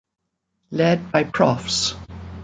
[0.71, 1.93] Led by Profs.